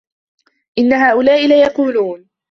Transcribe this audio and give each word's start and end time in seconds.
إِنَّ 0.79 0.93
هؤُلاءِ 0.93 1.45
لَيَقولونَ 1.47 2.29